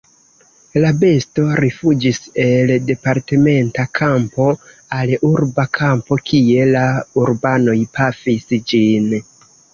[0.83, 4.47] La besto rifuĝis el departementa kampo
[5.01, 6.83] al urba kampo, kie la
[7.27, 9.15] urbanoj pafis ĝin.